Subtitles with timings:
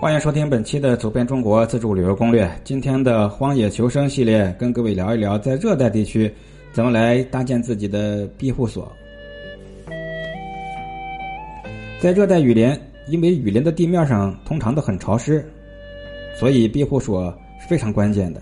[0.00, 2.46] 欢迎收听本期的《走遍中国自助旅游攻略》。
[2.64, 6.32] 今天的荒野求生系列，跟各位聊一聊在热带地区
[6.72, 8.90] 怎么来搭建自己的庇护所。
[12.00, 12.74] 在热带雨林，
[13.08, 15.44] 因为雨林的地面上通常都很潮湿，
[16.34, 17.30] 所以庇护所
[17.60, 18.40] 是非常关键的。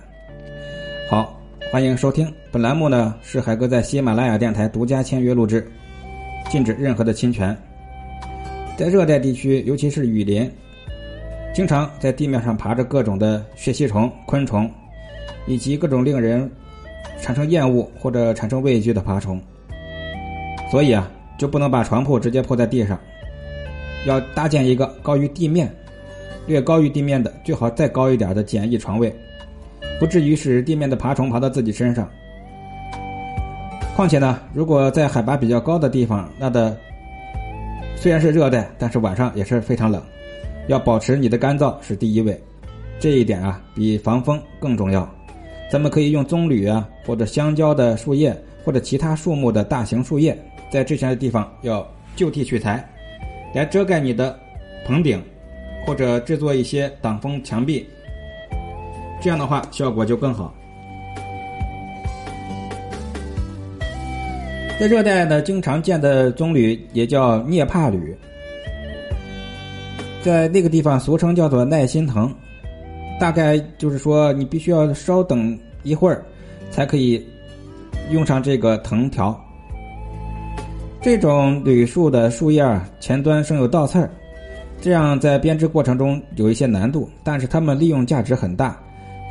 [1.11, 5.69] 好，欢迎收听本栏目呢，是海哥在喜马拉雅电台独家签约录制，
[6.49, 7.57] 禁止任何的侵权。
[8.77, 10.49] 在热带地区，尤其是雨林。
[11.55, 14.71] 经常在地面上爬着各种的血吸虫、昆虫，
[15.47, 16.49] 以及各种令人
[17.21, 19.41] 产生厌恶或者产生畏惧的爬虫。
[20.71, 22.99] 所以啊，就不能把床铺直接铺在地上，
[24.07, 25.69] 要搭建一个高于地面、
[26.47, 29.13] 略高于地面的，最好再高一点的简易床位，
[29.99, 32.09] 不至于使地面的爬虫爬到自己身上。
[33.97, 36.77] 况且呢，如果在海拔比较高的地方，那的
[37.97, 40.01] 虽然是热带，但是晚上也是非常冷。
[40.69, 42.39] 要保持你的干燥是第一位，
[43.01, 45.09] 这一点啊比防风更重要。
[45.71, 50.39] 咱们可以用棕榈啊，或者香蕉的树叶，或者其他树木的大型树叶，
[50.71, 52.87] 在这些的地方要就地取材，
[53.55, 54.39] 来遮盖你的
[54.87, 55.23] 棚顶，
[55.87, 57.87] 或者制作一些挡风墙壁。
[59.21, 60.55] 这样的话效果就更好。
[64.79, 68.15] 在热带呢，经常见的棕榈也叫涅帕榈。
[70.29, 72.31] 在那个地方，俗称叫做耐心藤，
[73.19, 76.23] 大概就是说你必须要稍等一会儿，
[76.71, 77.27] 才可以
[78.11, 79.35] 用上这个藤条。
[81.01, 82.63] 这种铝树的树叶
[83.01, 84.11] 前端生有倒刺儿，
[84.83, 88.79] 这样在编织过程中有一些难度，但是它们利用价值很大。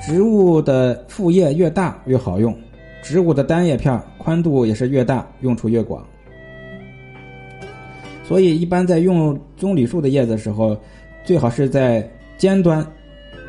[0.04, 2.58] 植物的副叶越大越好用，
[3.04, 6.04] 植物的单叶片宽度也是越大，用处越广。
[8.28, 10.76] 所以，一般在用棕榈树的叶子的时候，
[11.24, 12.06] 最好是在
[12.38, 12.86] 尖端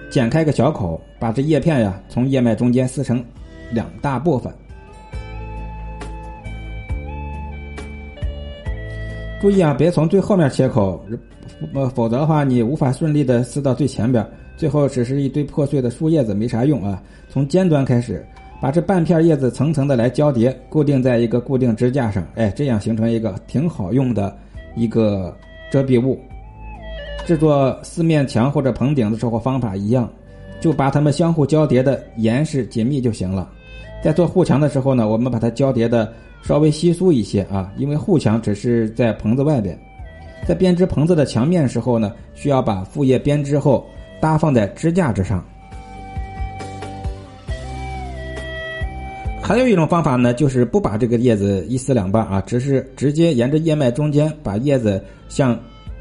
[0.09, 3.25] 剪开个小口，把这叶片呀从叶脉中间撕成
[3.73, 4.53] 两大部分。
[9.41, 11.05] 注意啊，别从最后面切口，
[11.75, 14.25] 呃，否则的话你无法顺利的撕到最前边，
[14.57, 17.03] 最后只是一堆破碎的树叶子，没啥用啊。
[17.29, 18.25] 从尖端开始，
[18.61, 24.37] 把这半片叶子层层的来交叠，固定在一个固定支架上，哎，这样形成一个挺好用的。
[24.75, 25.37] 一个
[25.71, 26.19] 遮蔽物，
[27.27, 30.11] 制作四面墙或者棚顶的时候方法一样，
[30.61, 33.51] 就把它们相互交叠的严实紧密就行了。
[34.03, 36.13] 在做护墙的时候呢，我们把它交叠的
[36.43, 39.79] 稍微稀疏一些啊，因为护墙只是在棚子外边。
[40.47, 43.85] 在编织棚子的墙面时候呢，需要把副叶编织后
[44.21, 45.45] 搭放在支架之上。
[49.49, 55.59] 还有一种方法呢，就是不把这个叶子一撕两半啊，只是直接沿着叶脉中间把叶子向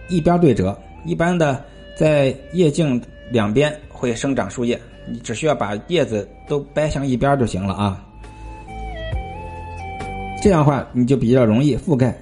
[0.09, 0.78] 一边对折。
[1.06, 1.63] 一般的
[1.96, 4.78] 在叶茎两边会生长树叶，
[5.09, 8.06] 你只需要把叶子都掰向一边就行了啊。
[10.44, 12.13] 这样的话你就比较容易覆盖。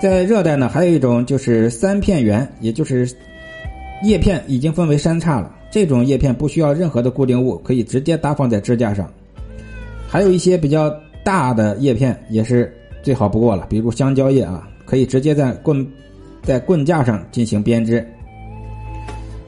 [0.00, 3.06] 在热带呢，还有一种就是三片圆，也就是
[4.02, 5.56] 叶片已经分为三叉了。
[5.70, 9.10] 这种叶片不需要任何的固定物，可以直接搭放在支架上。
[10.08, 10.90] 还有一些比较
[11.22, 15.86] 大的叶片也是最好不过了，比如香蕉叶啊，可以直接在棍
[16.42, 18.06] 在棍架上进行编织。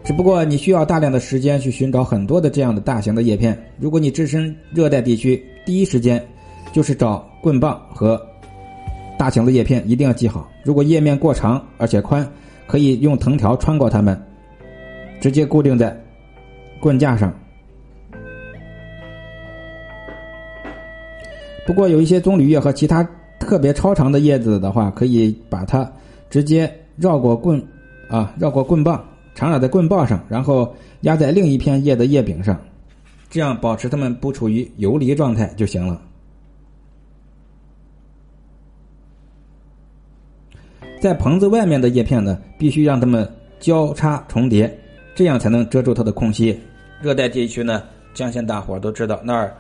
[0.05, 3.57] 只不过你需要大量的时间去寻找很多的这样的大型的叶片。
[3.79, 6.23] 如果你置身热带地区，第一时间
[6.73, 8.21] 就是找棍棒和
[9.19, 10.51] 大型的叶片，一定要记好。
[10.65, 12.27] 如果叶面过长而且宽，
[12.67, 14.21] 可以用藤条穿过它们，
[15.21, 15.99] 直接固定在。
[16.81, 17.33] 棍架上，
[21.67, 23.07] 不过有一些棕榈叶和其他
[23.39, 25.91] 特别超长的叶子的话，可以把它
[26.31, 27.63] 直接绕过棍，
[28.09, 29.05] 啊，绕过棍棒，
[29.35, 32.59] 缠绕在棍棒上，然后压在另一片叶的叶柄上，
[33.29, 36.01] 这样保持它们不处于游离状态就行了。
[41.01, 44.79] 在棚子外面的叶片呢，必须让它们交叉重叠，
[45.15, 46.59] 这样才能遮住它的空隙。
[47.01, 47.83] 热带地区呢，
[48.15, 49.57] 相信大伙都知道，那儿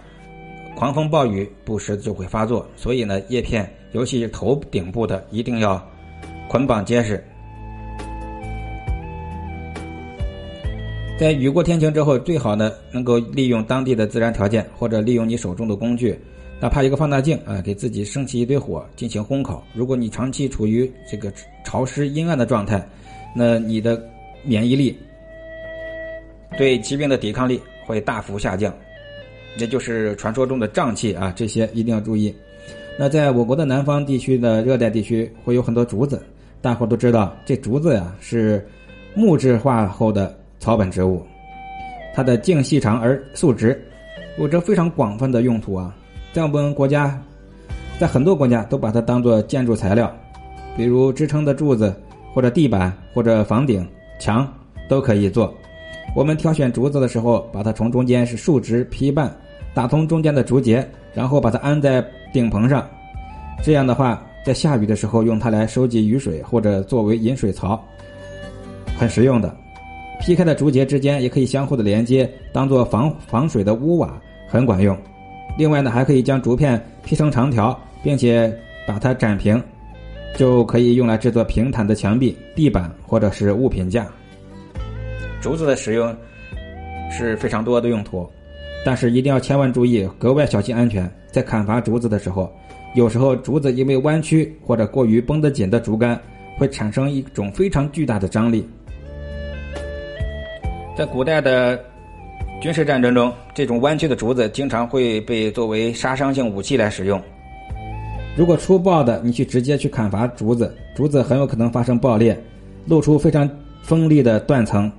[0.76, 5.82] 狂风暴雨不时就会发作，所以呢，叶片尤其是头顶部的一定要
[6.48, 7.22] 捆绑结实。
[11.18, 16.18] 在雨过天晴之后，最好呢能够利用当地的自然条件，或者利用你手中的工具，
[16.60, 19.62] 哪怕一个放大镜啊，给自己升起一堆火进行烘烤。
[19.74, 21.32] 如果你长期处于这个
[21.64, 22.86] 潮湿阴暗的状态，
[23.34, 24.02] 那你的
[24.44, 24.94] 免疫力。
[26.56, 28.72] 对疾病的抵抗力会大幅下降，
[29.56, 32.34] 也就是传说中的胀气啊，这些一定要注意。
[32.98, 36.22] 那在我国的南方地区的热带地区会有很多竹子，
[36.60, 38.66] 大伙都知道，这竹子呀是
[39.14, 41.24] 木质化后的草本植物，
[42.14, 43.80] 它的茎细长而素直，
[44.38, 45.96] 有着非常广泛的用途啊。
[46.32, 47.20] 在我们国家，
[47.98, 50.14] 在很多国家都把它当做建筑材料，
[50.76, 51.94] 比如支撑的柱子
[52.34, 53.88] 或者地板或者房顶
[54.18, 54.46] 墙
[54.88, 55.52] 都可以做。
[56.14, 59.32] 我们挑选竹子的时候，把它从中间是竖直劈半，
[59.72, 60.84] 打通中间的竹节，
[61.14, 62.84] 然后把它安在顶棚上。
[63.62, 67.80] 这样的话，在下雨的时候用它来收集雨水或者作为引水槽，
[68.98, 69.54] 很实用的。
[70.20, 74.96] 劈开的竹节之间也可以相互的连接，当做防防水的屋瓦，很管用。
[75.56, 78.52] 另外呢，还可以将竹片劈成长条，并且
[78.86, 79.62] 把它展平，
[80.36, 84.06] 就可以用来制作平坦的墙壁、地板或者是物品架。
[85.40, 86.14] 竹子的使用
[87.10, 88.28] 是非常多的用途，
[88.84, 91.10] 但是一定要千万注意，格外小心安全。
[91.30, 92.52] 在砍伐竹子的时候，
[92.94, 96.20] 有时候竹子因为弯曲或者过于绷得紧的竹竿，
[96.58, 98.68] 会产生一种非常巨大的张力。
[100.96, 101.80] 在古代的
[102.60, 107.20] 军事战争中，这种弯曲的竹子经常会被作为杀伤性武器来使用。
[108.36, 112.38] 如果粗暴的你去直接去砍伐竹子，竹子很有可能发生爆裂，
[112.86, 113.48] 露出非常
[113.82, 114.90] 锋利的断层。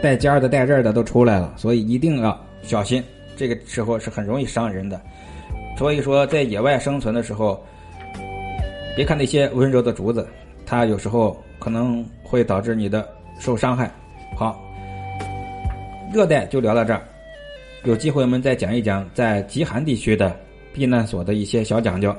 [0.00, 3.02] 带尖儿的、带刃的都出来了，所以一定要小心。
[3.36, 5.00] 这个时候是很容易伤人的。
[5.76, 7.62] 所以说，在野外生存的时候，
[8.96, 10.26] 别看那些温柔的竹子，
[10.66, 13.08] 它有时候可能会导致你的
[13.38, 13.90] 受伤害。
[14.36, 14.60] 好，
[16.12, 17.02] 热带就聊到这儿，
[17.84, 20.36] 有机会我们再讲一讲在极寒地区的
[20.72, 22.14] 避难所的一些小讲究。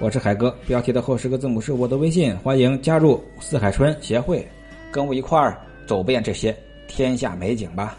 [0.00, 4.46] 我是海哥，标题的后十个字母是我的微信，欢迎加入四海春协会，
[4.90, 6.54] 跟我一块儿走遍这些。
[6.86, 7.96] 天下美景吧。